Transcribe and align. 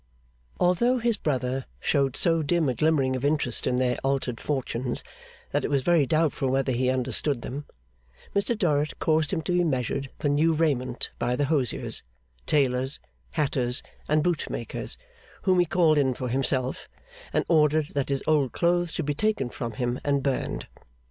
Although 0.59 0.97
his 0.97 1.15
brother 1.17 1.65
showed 1.79 2.17
so 2.17 2.41
dim 2.41 2.67
a 2.69 2.73
glimmering 2.73 3.15
of 3.15 3.23
interest 3.23 3.67
in 3.67 3.75
their 3.75 3.97
altered 4.03 4.41
fortunes 4.41 5.03
that 5.51 5.63
it 5.63 5.67
was 5.69 5.83
very 5.83 6.07
doubtful 6.07 6.49
whether 6.49 6.71
he 6.71 6.89
understood 6.89 7.43
them, 7.43 7.67
Mr 8.35 8.57
Dorrit 8.57 8.97
caused 8.97 9.31
him 9.31 9.43
to 9.43 9.51
be 9.51 9.63
measured 9.63 10.09
for 10.17 10.27
new 10.27 10.53
raiment 10.55 11.11
by 11.19 11.35
the 11.35 11.45
hosiers, 11.45 12.01
tailors, 12.47 12.99
hatters, 13.33 13.83
and 14.09 14.23
bootmakers 14.23 14.97
whom 15.43 15.59
he 15.59 15.67
called 15.67 15.99
in 15.99 16.15
for 16.15 16.29
himself; 16.29 16.89
and 17.31 17.45
ordered 17.47 17.89
that 17.93 18.09
his 18.09 18.23
old 18.25 18.53
clothes 18.53 18.91
should 18.91 19.05
be 19.05 19.13
taken 19.13 19.49
from 19.51 19.73
him 19.73 19.99
and 20.03 20.23
burned. 20.23 20.65